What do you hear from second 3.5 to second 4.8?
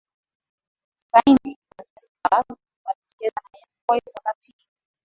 na young boys wakatii